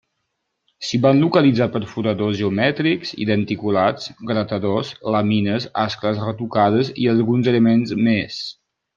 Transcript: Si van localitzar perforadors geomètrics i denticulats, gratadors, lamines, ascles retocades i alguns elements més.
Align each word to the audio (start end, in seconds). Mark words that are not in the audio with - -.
Si 0.85 0.99
van 1.01 1.19
localitzar 1.23 1.65
perforadors 1.73 2.39
geomètrics 2.39 3.11
i 3.25 3.27
denticulats, 3.31 4.07
gratadors, 4.31 4.89
lamines, 5.17 5.67
ascles 5.83 6.23
retocades 6.29 6.89
i 7.05 7.09
alguns 7.13 7.51
elements 7.53 7.95
més. 8.09 8.39